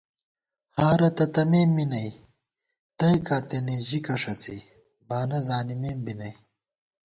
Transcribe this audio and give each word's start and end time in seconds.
ہارہ 0.77 1.09
تہ 1.17 1.25
تمېم 1.33 1.69
می 1.75 1.85
نئ، 1.91 2.09
تئیکا 2.97 3.37
تېنے 3.47 3.75
ژِکہ 3.87 4.15
ݭڅی 4.21 4.57
بانہ 5.07 5.39
زانِمېم 5.47 5.99
بی 6.05 6.13
نئ 6.19 6.33